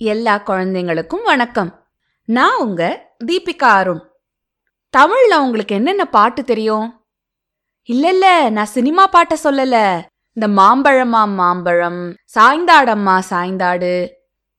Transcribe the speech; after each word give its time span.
எல்லா 0.00 0.42
குழந்தைங்களுக்கும் 0.46 1.22
வணக்கம். 1.22 1.86
நான் 2.24 2.56
உங்க 2.58 3.12
தீபிகா 3.24 3.64
அருண். 3.64 4.10
தமிழ்ல 4.96 5.38
உங்களுக்கு 5.38 5.74
என்னென்ன 5.74 6.04
பாட்டு 6.04 6.44
தெரியும்? 6.44 7.06
இல்ல 7.84 8.08
இல்ல 8.08 8.50
நான் 8.50 8.64
சினிமா 8.64 9.08
பாட்ட 9.08 9.36
சொல்லல. 9.44 10.00
இந்த 10.32 10.62
மாம்பழமா 10.62 11.34
மாம்பழம் 11.34 12.16
சாய்ந்தாடம்மா 12.34 13.22
சாய்ந்தாடு. 13.30 14.08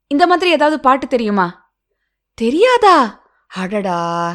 இந்த 0.08 0.28
மாதிரி 0.28 0.52
ஏதாவது 0.52 0.80
பாட்டு 0.80 1.08
தெரியுமா? 1.08 1.74
தெரியாதா? 2.34 3.24
அடடா. 3.48 4.34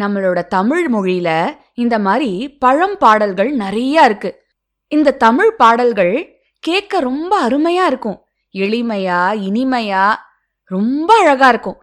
நம்மளோட 0.00 0.46
தமிழ் 0.46 0.86
மொழியில 0.92 1.56
இந்த 1.74 1.98
மாதிரி 1.98 2.48
பழம் 2.48 2.98
பாடல்கள் 2.98 3.50
நிறைய 3.50 4.04
இருக்கு. 4.04 4.42
இந்த 4.86 5.10
தமிழ் 5.10 5.56
பாடல்கள் 5.56 6.42
கேட்க 6.60 7.00
ரொம்ப 7.00 7.48
அருமையா 7.48 7.86
இருக்கும். 7.86 8.23
எளிமையா 8.54 9.20
இனிமையா 9.48 10.14
ரொம்ப 10.64 11.18
அழகா 11.18 11.48
இருக்கும். 11.48 11.82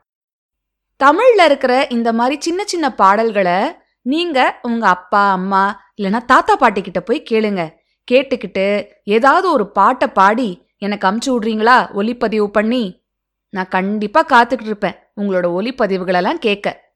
தமிழ்ல 1.03 1.45
இருக்கிற 1.45 1.87
இந்த 1.89 2.13
மாதிரி 2.13 2.41
சின்ன 2.41 2.65
சின்ன 2.65 2.93
பாடல்களை 2.93 3.75
நீங்க 4.01 4.59
உங்க 4.61 4.87
அப்பா 4.87 5.31
அம்மா 5.31 5.81
இல்லைன்னா 5.97 6.25
தாத்தா 6.25 6.55
பாட்டி 6.55 6.81
கிட்ட 6.81 7.01
போய் 7.01 7.23
கேளுங்க. 7.29 7.73
கேட்டுக்கிட்டு 8.11 8.91
ஏதாவது 9.03 9.51
ஒரு 9.51 9.71
பாட்டை 9.71 10.07
பாடி 10.07 10.67
எனக்கு 10.77 11.07
அமுச்சு 11.07 11.25
விடுறீங்களா? 11.25 11.93
ஒலிப்பதிவு 11.93 12.51
பண்ணி. 12.51 13.03
நான் 13.49 13.67
கண்டிப்பா 13.67 14.25
காத்துக்கிட்டு 14.25 14.65
இருப்பேன். 14.65 14.95
உங்களோட 15.15 15.47
ஒலிப்பதிவுகளெல்லாம் 15.59 16.33
கேட்க. 16.33 16.93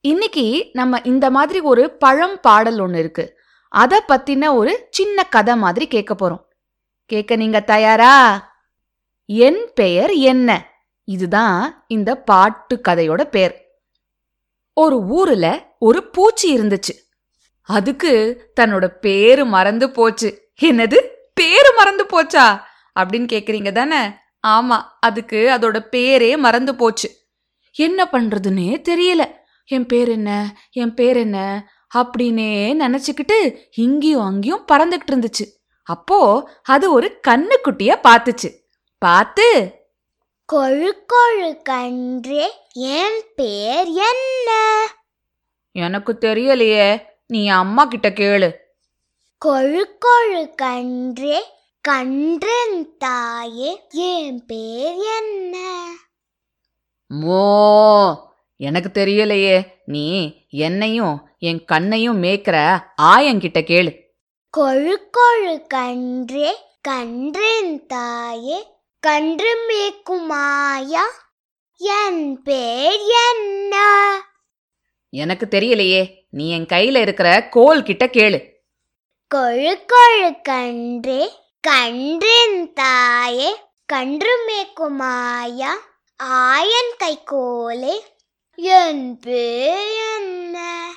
இன்னைக்கு 0.00 0.70
நம்ம 0.72 1.00
இந்த 1.04 1.30
மாதிரி 1.30 1.60
ஒரு 1.60 1.90
பழம் 1.90 2.40
பாடல் 2.40 2.78
ஒன்று 2.78 2.98
இருக்கு. 2.98 3.38
அதை 3.68 4.00
பத்தின 4.08 4.54
ஒரு 4.54 4.86
சின்ன 4.90 5.22
கதை 5.22 5.56
மாதிரி 5.56 5.88
கேட்க 5.88 6.14
போறோம். 6.14 6.44
கேட்க 7.04 7.36
நீங்க 7.36 7.60
தயாரா? 7.60 8.47
என் 9.30 9.70
பெயர் 9.74 10.10
என்ன? 10.10 10.72
இதுதான் 11.04 11.84
இந்த 11.88 12.22
பாட்டு 12.22 12.80
கதையோட 12.88 13.24
பேர். 13.24 13.66
ஒரு 14.72 14.98
ஊர்ல 14.98 15.76
ஒரு 15.78 16.10
பூச்சி 16.10 16.58
இருந்துச்சு. 16.58 16.94
அதுக்கு 17.62 18.12
தன்னோட 18.60 18.86
பேரு 18.86 19.44
மறந்து 19.44 19.90
போச்சு. 19.90 20.50
என்னது? 20.62 20.96
பேரு 21.34 21.72
மறந்து 21.76 22.04
போச்சா? 22.04 22.60
அப்படின்னு 23.00 23.26
கேக்குறீங்க 23.32 23.72
தானே? 23.72 24.10
ஆமா 24.46 24.82
அதுக்கு 25.00 25.56
அதோட 25.60 25.86
பேரே 25.92 26.36
மறந்து 26.36 26.74
போச்சு. 26.74 27.10
என்ன 27.72 28.08
பண்றதுன்னே 28.12 28.82
தெரியல. 28.88 29.24
என் 29.66 29.86
பேர் 29.86 30.08
என்ன? 30.08 30.56
என் 30.70 30.94
பேர் 30.94 31.16
என்ன? 31.16 31.68
அப்படின்னே 31.94 32.76
நினைச்சுக்கிட்டு 32.80 33.58
இங்கேயும் 33.74 34.24
அங்கேயும் 34.24 34.64
பறந்துகிட்டு 34.72 35.10
இருந்துச்சு. 35.10 35.46
அப்போ 35.82 36.50
அது 36.62 36.92
ஒரு 36.92 37.20
கண்ணுக்குட்டிய 37.28 37.94
பார்த்துச்சு. 38.08 38.66
பார்த்து. 38.98 39.72
கொழு 40.52 40.92
கொழு 41.06 41.62
கன்றே 41.62 42.50
என் 42.72 43.22
பேர் 43.36 43.86
என்ன? 43.86 44.50
எனக்கு 45.72 46.18
தெரியலையே. 46.20 47.02
நீ 47.26 47.48
அம்மா 47.48 47.84
கிட்ட 47.84 48.10
கேளு. 48.10 48.54
கொழு 49.46 49.84
கொழு 50.06 50.54
கன்றே 50.54 51.44
கன்றன் 51.80 52.96
தாயே 52.98 53.86
என் 53.90 54.46
பேர் 54.46 54.96
என்ன? 55.20 55.86
மோ 57.14 58.14
எனக்கு 58.56 59.04
தெரியலையே. 59.04 59.66
நீ 59.84 60.34
என்னையும் 60.48 61.28
என் 61.38 61.64
கண்ணையும் 61.64 62.22
மேய்க்கிற 62.22 62.84
ஆயங்கிட்ட 63.02 63.60
கேளு. 63.60 64.00
கொழு 64.56 64.96
கொழு 65.18 65.66
கன்றே 65.66 66.56
கன்றன் 66.80 67.86
தாயே 67.86 68.76
கன்று 69.00 69.58
மேய்க்கும் 69.68 70.24
மாயா 70.26 71.04
என் 71.76 72.42
பேர் 72.42 73.00
என்ன? 73.32 73.74
எனக்கு 75.10 75.48
தெரியலையே. 75.50 76.14
நீ 76.30 76.50
என் 76.50 76.66
கையில 76.66 77.00
இருக்கிற 77.00 77.48
கோல் 77.48 77.82
கிட்ட 77.82 78.06
கேளு. 78.06 78.44
கொழு 79.34 79.84
கொழு 79.92 80.42
கன்றே 80.42 81.32
கன்றின் 81.60 82.72
தாயே 82.72 83.56
கன்று 83.86 84.38
மேய்க்கும் 84.46 84.96
மாயா 84.96 85.74
ஆயன் 86.24 86.92
கைகோலே 86.98 88.00
என் 88.54 89.18
பேர் 89.18 90.16
என்ன? 90.16 90.88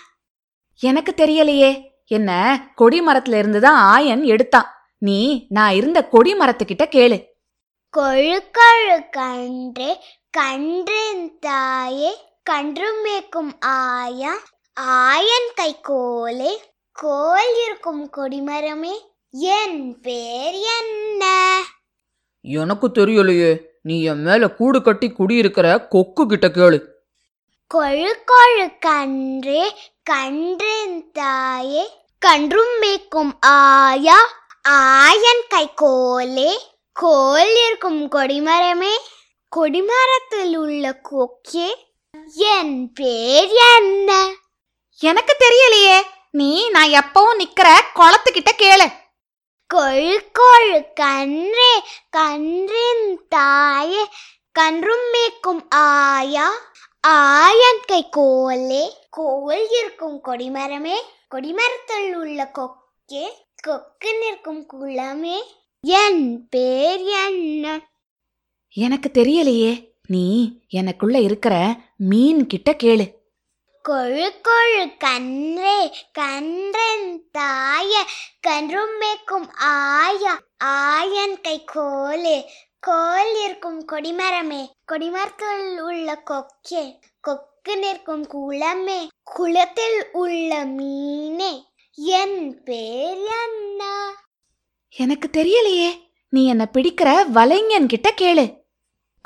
எனக்கு 0.79 1.13
தெரியலையே. 1.17 1.89
என்ன 2.05 2.31
கொடி 2.75 3.01
மரத்துல 3.01 3.37
இருந்து 3.37 3.59
தான் 3.59 3.81
ஆயன் 3.81 4.23
எடுத்தான். 4.23 4.93
நீ 4.97 5.45
நான் 5.49 5.73
இருந்த 5.73 6.07
கொடி 6.07 6.35
மரத்துக்கிட்ட 6.35 6.85
கேளு. 6.89 7.29
கொழு 7.93 8.51
கொழு 8.51 9.09
கன்றே 9.09 9.99
கன்றின் 10.29 11.39
தாயே 11.39 12.11
கன்று 12.43 12.91
மேய்க்கும் 13.03 13.51
ஆயா 13.61 14.33
ஆயன் 14.77 15.51
கைகோலே 15.55 16.53
கோல் 16.91 17.65
இருக்கும் 17.65 18.09
கொடிமரமே 18.17 18.95
என் 19.31 19.99
பேர் 20.01 20.57
என்ன? 20.79 21.23
எனக்கு 22.41 22.87
தெரியலையே 22.87 23.51
நீ 23.81 24.03
என் 24.03 24.21
மேல 24.21 24.47
கூடு 24.47 24.81
கட்டி 24.81 25.11
குடியிருக்கிற 25.11 25.87
கொக்கு 25.87 26.25
கிட்ட 26.25 26.47
கேளு. 26.47 26.79
கொழு 27.67 28.15
கொழு 28.25 28.77
கன்றே 28.79 29.75
கன்றின் 30.03 31.11
தாயே 31.11 31.89
கன்றும் 32.17 32.75
மேய்க்கும் 32.81 33.31
ஆயா 33.39 34.19
ஆயன் 34.69 35.47
கை 35.49 35.73
கோலே 35.75 36.70
கோல் 36.93 37.55
இருக்கும் 37.67 38.11
கொடிமரமே. 38.11 38.93
கொடிமரத்தில் 39.55 40.55
உள்ள 40.55 41.01
கொக்கே 41.11 41.75
என் 42.35 42.93
பேர் 42.93 43.51
என்ன? 43.75 44.33
எனக்கு 44.99 45.35
தெரியலையே. 45.39 46.01
நீ 46.31 46.69
நான் 46.69 46.87
எப்பவும் 46.87 47.39
நிக்கிற 47.39 47.79
குளத்துக்கிட்ட 47.95 48.51
கேளு. 48.57 48.91
கொழு 49.73 50.31
கொழு 50.39 50.93
கன்றே 50.93 51.83
கன்றின் 52.09 53.27
தாயே 53.29 54.05
கன்றும் 54.51 55.05
மேய்க்கும் 55.13 55.69
ஆயா 55.69 56.51
ஆயன் 57.07 57.85
கை 57.85 58.09
கோலே. 58.17 58.93
கோல் 59.09 59.67
இருக்கும் 59.69 60.23
கொடிமரமே 60.23 60.95
கொடிமரத்தில் 61.35 62.13
உள்ள 62.13 62.51
கொக்கே 62.53 63.31
கொக்கு 63.55 64.17
நிற்கும் 64.17 64.65
குளமே. 64.73 65.37
என் 65.87 66.47
பேர் 66.49 67.01
என்ன? 67.01 67.91
எனக்கு 68.73 69.11
தெரியலையே. 69.13 69.93
நீ 70.07 70.59
எனக்குள்ள 70.67 71.19
இருக்கிற 71.19 71.75
மீன் 71.97 72.47
கிட்ட 72.47 72.75
கேளு. 72.83 73.13
கொழு 73.89 74.31
கொழு 74.43 74.97
கன்றே 74.97 75.93
கன்றன் 76.13 77.29
தாய 77.31 78.05
கன்றும் 78.47 79.01
மேய்க்கும் 79.01 79.53
ஆயா 79.57 80.39
ஆயன் 80.63 81.41
கை 81.41 81.65
கோலே. 81.75 82.43
கோல் 82.79 83.43
இருக்கும் 83.43 83.87
கொடிமரமே 83.87 84.69
கொடிமரத்தில் 84.91 85.79
உள்ள 85.79 86.23
கொக்கே. 86.29 86.99
கொக்கு 87.21 87.77
நிற்கும் 87.77 88.27
குளமே 88.27 89.07
குளத்தில் 89.23 90.05
உள்ள 90.11 90.65
மீனே. 90.65 91.63
என் 91.95 92.63
பேர் 92.63 93.27
என்ன? 93.45 94.13
எனக்கு 94.95 95.29
தெரியலையே. 95.33 96.01
நீ 96.29 96.47
என்ன 96.47 96.69
பிடிக்கிற 96.73 97.25
வலைஞன் 97.33 97.85
கிட்ட 97.85 98.13
கேளு. 98.21 98.59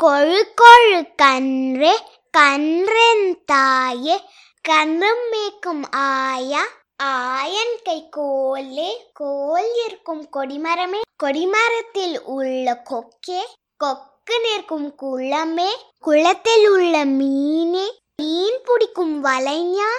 கொழு 0.03 0.41
கொழு 0.61 1.15
கன்றே 1.15 1.97
கன்றன் 2.31 3.43
தாயே 3.45 4.19
கன்றும் 4.61 5.31
மேய்க்கும் 5.31 5.91
ஆயா 5.91 6.63
ஆயன் 7.03 7.81
கை 7.83 8.09
கோலே 8.17 8.89
கோல் 9.13 9.83
இருக்கும் 9.85 10.29
கொடிமரமே 10.33 11.01
கொடிமரத்தில் 11.23 12.21
உள்ள 12.23 12.81
கொக்கே 12.89 13.41
கொக்கு 13.77 14.39
நிற்கும் 14.41 14.95
குளமே 15.01 15.69
குளத்தில் 15.99 16.69
உள்ள 16.69 17.05
மீனே 17.05 17.99
மீன் 18.15 18.59
பிடிக்கும் 18.63 19.23
வலைஞா 19.23 19.91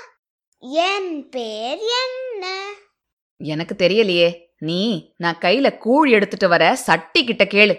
என் 0.58 1.28
பேர் 1.28 1.78
என்ன? 1.78 2.72
எனக்கு 3.36 3.74
தெரியலையே. 3.78 4.45
நீ 4.58 5.12
நான் 5.16 5.38
கையில 5.40 5.78
கூழ் 5.78 6.10
எடுத்துட்டு 6.10 6.48
வர 6.48 6.74
சட்டி 6.76 7.24
கிட்ட 7.24 7.44
கேளு. 7.44 7.74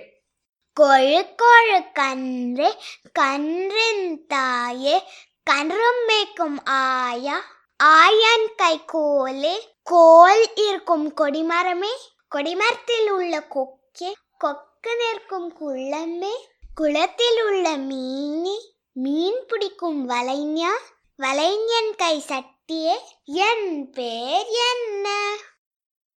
கொழு 0.78 1.36
கொழு 1.36 1.92
கன்று 1.92 2.70
கன்றின் 3.12 4.26
தாயே 4.28 4.98
கன்றும் 5.44 6.02
மேய்க்கும் 6.08 6.58
ஆயா 6.66 7.38
ஆயன் 7.84 8.56
கை 8.56 8.82
கோலே 8.94 9.56
கோல் 9.84 10.54
இருக்கும் 10.56 11.16
கொடிமரமே 11.16 11.94
கொடிமரத்தில் 12.36 13.10
உள்ள 13.10 13.40
கொக்கே 13.56 14.12
கொக்கு 14.38 14.96
நிற்கும் 14.96 15.54
குள்ளமே 15.60 16.36
குளத்தில் 16.76 17.44
உள்ள 17.46 17.78
மீனி 17.78 18.58
மீன் 18.92 19.44
பிடிக்கும் 19.48 20.10
வலைஞா 20.10 20.74
வலைஞன் 21.20 21.94
கை 21.96 22.24
சட்டியே 22.28 22.96
என் 23.26 23.92
பேர் 23.92 24.48
என்ன? 24.72 25.08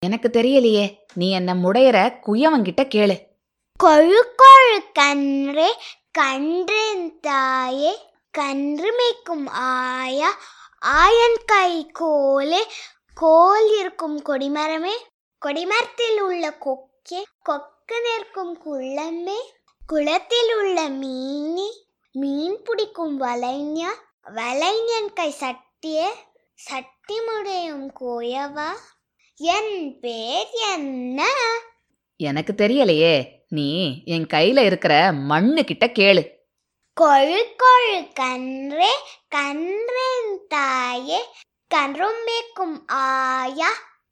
எனக்கு 0.05 0.29
தெரியலையே. 0.33 0.85
நீ 1.13 1.31
என்ன 1.31 1.53
முடையற? 1.53 1.97
குயவங்கிட்ட 2.25 2.81
கேளு. 2.93 3.15
கொழு 3.83 4.21
கொழு 4.41 4.77
கன்றே 4.93 5.67
கன்றின் 6.11 7.19
தாயே 7.19 7.91
கன்று 8.31 8.89
மேய்க்கும் 8.91 9.45
ஆயா 9.49 10.29
ஆயன் 10.85 11.37
கை 11.45 11.91
கோலே 11.99 12.61
கோல் 13.13 13.79
இருக்கும் 13.79 14.17
கொடிமரமே 14.23 14.95
கொடிமரத்தில் 15.41 16.19
உள்ள 16.19 16.49
கொக்கே 16.65 17.21
கொக்கு 17.43 18.01
நிற்கும் 18.01 18.55
குள்ளமே 18.65 19.39
குளத்தில் 19.87 20.53
உள்ள 20.57 20.89
மீனி 20.89 21.69
மீன் 22.11 22.61
பிடிக்கும் 22.63 23.21
வலைஞா 23.21 23.91
வலைஞன் 24.35 25.13
கை 25.13 25.29
சட்டியே 25.39 26.09
சட்டி 26.53 27.19
முடையும் 27.19 27.87
கோயவா? 27.99 28.69
என் 29.41 29.99
பேர் 29.99 30.49
என்ன? 30.71 31.29
எனக்கு 32.17 32.53
தெரியலையே. 32.57 33.27
நீ 33.47 34.01
என் 34.05 34.27
கையில 34.33 34.65
இருக்கிற 34.65 35.11
மண்ணு 35.11 35.63
கிட்ட 35.63 35.85
கேளு 35.85 36.21
கொழு 37.01 37.39
கொழு 37.57 38.13
கன்றே 38.13 38.91
கன்றின் 39.27 40.47
தாயே. 40.47 41.19
கன்றும் 41.67 42.19
மேய்க்கும் 42.25 42.87
ஆயா 42.87 43.69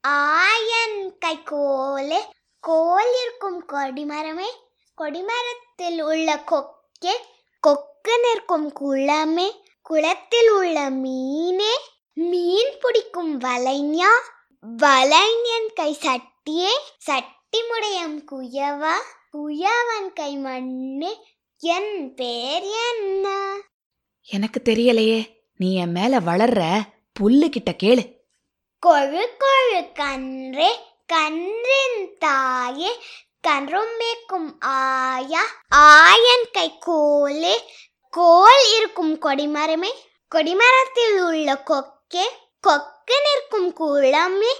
ஆயன் 0.08 1.18
கை 1.18 1.38
கோலே 1.44 2.20
கோல் 2.60 3.12
இருக்கும் 3.22 3.68
கொடிமரமே 3.68 4.50
கொடிமரத்தில் 4.98 6.00
உள்ள 6.00 6.44
கொக்கே. 6.50 7.14
கொக்கு 7.60 8.18
நிற்கும் 8.18 8.72
குளமே 8.80 9.48
குளத்தில் 9.82 10.50
உள்ள 10.50 10.90
மீனே. 10.90 11.74
மீன் 12.12 12.74
பிடிக்கும் 12.80 13.40
வலைஞா 13.40 14.12
வலைஞன் 14.64 15.72
கை 15.74 15.96
சட்டியே 16.02 16.72
சட்டி 16.98 17.62
முடையம் 17.62 18.24
குயவா 18.24 18.96
குயவன் 19.30 20.12
கை 20.12 20.36
மண்ணே 20.36 21.12
என் 21.62 22.14
பேர் 22.14 22.62
என்ன? 22.62 23.26
எனக்கு 24.24 24.62
தெரியலையே 24.64 25.30
நீ 25.56 25.74
என் 25.74 25.92
மேல 25.92 26.18
வளர்ற 26.18 26.60
புல்லு 27.20 27.48
கிட்ட 27.48 27.74
கேளு. 27.82 28.04
கொழு 28.80 29.36
கொழு 29.38 29.92
கன்றே 29.94 30.70
கன்றின் 31.06 32.16
தாயே 32.18 32.92
கன்றும் 33.40 33.94
மேய்க்கும் 33.98 34.58
ஆயா 34.60 35.42
ஆயன் 35.70 36.50
கை 36.52 36.78
கோலே 36.78 37.56
கோல் 38.08 38.76
இருக்கும் 38.78 39.18
கொடிமரமே 39.18 39.92
கொடிமரத்தில் 40.28 41.20
உள்ள 41.20 41.62
கொக்கே 41.62 42.26
கொக்கு 42.60 42.99
நிற்கும் 43.18 43.76
குளமே 43.76 44.52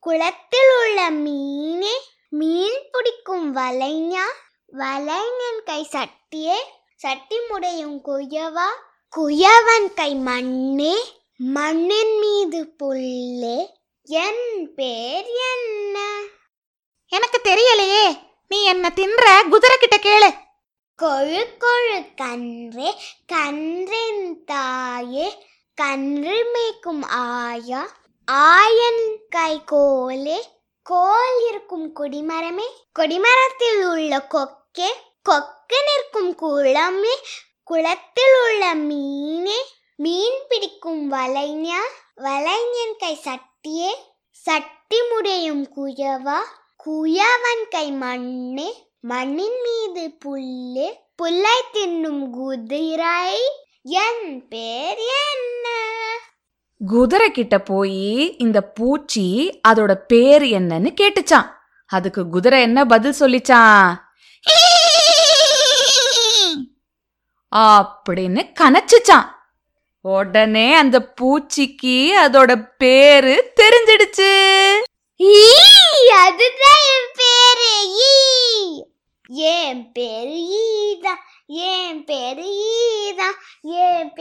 குளத்தில் 0.00 0.70
உள்ள 0.80 1.10
மீனே 1.10 2.00
மீன் 2.28 2.88
பிடிக்கும் 2.92 3.56
வலைஞா 3.56 4.24
வலைஞன் 4.72 5.62
கை 5.64 5.88
சட்டியே 5.90 6.56
சட்டி 6.96 7.36
முடையும் 7.38 8.00
குயவா. 8.04 8.66
குயவன் 9.16 9.94
கை 9.94 10.14
மண்ணே 10.14 10.94
மண்ணின் 11.36 12.18
மீது 12.18 12.74
புல்லே. 12.82 13.70
என் 14.02 14.74
பேர் 14.74 15.26
என்ன? 15.26 16.22
எனக்கு 17.06 17.40
தெரியலையே. 17.44 18.18
நீ 18.48 18.64
என்ன 18.64 18.90
தின்ற? 18.90 19.42
குதிரை 19.50 19.76
கிட்ட 19.76 19.96
கேளு. 19.96 20.46
கொழு 21.02 21.46
கொழு 21.60 22.14
கன்றே 22.14 23.00
கன்றின் 23.26 24.44
தாயே 24.44 25.46
கன்று 25.74 26.46
மேய்க்கும் 26.54 27.04
ஆயா. 27.06 27.97
ஆயன் 28.28 29.04
கை 29.30 29.52
கோலே 29.66 30.38
கோல் 30.86 31.36
இருக்கும் 31.48 31.86
கொடிமரமே 31.92 32.66
கொடிமரத்தில் 32.92 33.82
உள்ள 33.84 34.18
கொக்கே 34.28 34.90
கொக்கு 35.22 35.78
நிற்கும் 35.86 36.32
குளமே 36.34 37.14
குளத்தில் 37.62 38.36
உள்ள 38.42 38.62
மீனே 38.82 39.58
மீன் 39.98 40.38
பிடிக்கும் 40.48 41.02
வலைஞா 41.10 41.80
வலைஞன் 42.18 42.96
கை 42.98 43.14
சட்டியே 43.24 43.92
சட்டி 44.36 45.00
முடையும் 45.10 45.64
குயவா 45.74 46.38
குயவன் 46.80 47.66
கை 47.70 47.86
மண்ணே 48.00 48.68
மண்ணின் 49.02 49.60
மீது 49.62 50.04
புல்லு 50.24 50.88
புல்லை 51.16 51.58
தின்னும் 51.72 52.24
குதிரை 52.30 53.36
என் 53.98 54.26
பேர் 54.48 55.02
என் 55.18 55.47
குதிரை 56.86 57.30
கிட்ட 57.30 57.58
போய் 57.58 58.36
இந்த 58.36 58.62
பூச்சி 58.62 59.60
அதோட 59.68 59.94
பேர் 59.94 60.42
என்னன்னு 60.42 60.94
கேட்டுச்சான். 61.00 61.50
அதுக்கு 61.86 62.28
குதிரை 62.28 62.60
என்ன 62.60 62.84
பதில் 62.84 63.14
சொல்லிச்சான்? 63.18 63.94
அப்படின்னு 67.56 68.52
கணச்சுச்சான் 68.60 69.36
உடனே 70.00 70.74
அந்த 70.74 71.14
பூச்சிக்கு 71.20 72.10
அதோட 72.26 72.72
பேரு 72.78 73.52
தெரிஞ்சிடுச்சு. 73.60 74.74
ஈ 75.20 75.52
அதுதான் 76.16 76.82
என் 76.92 77.10
பேரு. 77.14 77.86
ஏன் 77.90 78.86
என் 79.30 79.92
பேரு 79.92 80.30
ஈதான். 80.30 81.22
என் 81.46 82.04
பேரு 82.04 82.42
ஈதான். 82.42 83.36
என் 83.62 84.12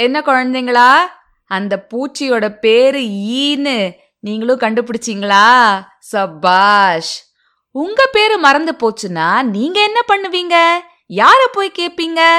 என்ன 0.00 0.20
குழந்தைங்களா? 0.20 0.96
அந்த 1.44 1.86
பூச்சியோட 1.88 2.58
பேரு 2.58 3.00
ஈன்னு. 3.38 3.92
நீங்களும் 4.20 4.58
கண்டுபிடிச்சீங்களா? 4.58 5.80
சபாஷ். 5.98 7.30
உங்க 7.70 8.06
பேரு 8.12 8.38
மறந்து 8.38 8.74
போச்சுன்னா 8.74 9.42
நீங்க 9.42 9.78
என்ன 9.82 10.00
பண்ணுவீங்க? 10.08 10.78
யார 11.08 11.40
போய் 11.52 11.72
கேப்பீங்க? 11.78 12.38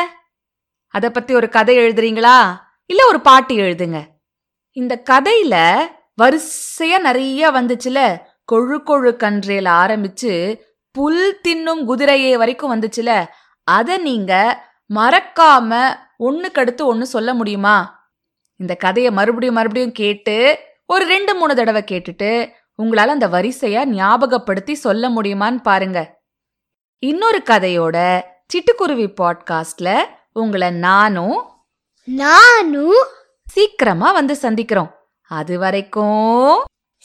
அத 0.87 1.11
பத்தி 1.11 1.33
ஒரு 1.33 1.49
கதை 1.49 1.77
எழுதுறீங்களா? 1.77 2.55
இல்ல 2.85 3.07
ஒரு 3.07 3.21
பாட்டு 3.21 3.55
எழுதுங்க. 3.55 4.05
இந்த 4.71 5.01
கதையில 5.09 5.77
வரிசையா 6.21 6.99
நிறைய 6.99 7.51
வந்துச்சுல. 7.51 8.17
கொழு 8.51 8.79
கொழு 8.85 9.11
கன்றையில 9.17 9.67
ஆரம்பிச்சு 9.83 10.59
புல் 10.91 11.39
தின்னும் 11.47 11.83
குதிரையே 11.87 12.37
வரைக்கும் 12.37 12.75
வந்துச்சுல. 12.75 13.25
அத 13.63 13.97
நீங்க 13.97 14.63
மறக்காம 14.95 15.95
ஒண்ணுக்கடுத்து 16.19 16.81
ஒண்ணு 16.81 17.01
சொல்ல 17.01 17.33
முடியுமா? 17.33 18.07
இந்த 18.55 18.75
கதையை 18.75 19.11
மறுபடியும் 19.11 19.55
மறுபடியும் 19.55 19.91
கேட்டு 19.91 20.59
ஒரு 20.85 21.05
ரெண்டு 21.05 21.35
மூணு 21.35 21.55
தடவை 21.55 21.83
கேட்டுட்டு 21.91 22.51
உங்களால 22.77 23.07
அந்த 23.07 23.27
வரிசையா 23.27 23.85
ஞாபகப்படுத்தி 23.85 24.73
சொல்ல 24.73 25.09
முடியுமான்னு 25.09 25.61
பாருங்க. 25.61 26.21
இன்னொரு 26.99 27.41
கதையோட 27.45 28.21
சிட்டுக்குருவி 28.53 29.07
பாட்காஸ்ட்ல 29.21 30.05
உங்களை 30.33 30.69
நானும் 30.69 31.65
நானும் 32.03 33.05
சீக்கிரமா 33.45 34.11
வந்து 34.11 34.37
சந்திக்கிறோம். 34.41 34.91
அது 35.27 35.59
வரைக்கும் 35.59 36.63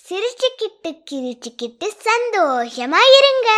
சிரிச்சுக்கிட்டு 0.08 1.02
கிரிச்சுக்கிட்டு 1.10 1.88
சந்தோஷமா 2.04 3.02
இருங்க. 3.18 3.50